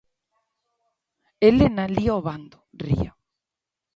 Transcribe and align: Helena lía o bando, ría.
Helena 1.45 1.83
lía 1.95 2.13
o 2.19 2.21
bando, 2.27 2.57
ría. 2.83 3.11